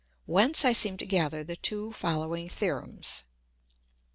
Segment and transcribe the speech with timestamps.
[0.25, 3.25] Whence I seem to gather the two following Theorems.